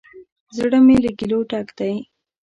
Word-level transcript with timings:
زړه 0.55 0.79
می 0.85 0.95
له 1.03 1.11
ګیلو 1.19 1.39
ډک 1.49 1.67
دی 1.77 1.93